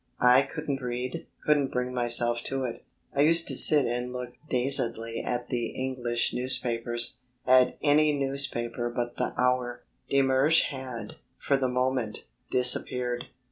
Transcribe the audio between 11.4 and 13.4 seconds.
the moment, disappeared.